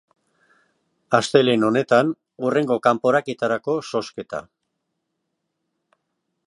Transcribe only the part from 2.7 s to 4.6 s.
kanporaketarako zozketa.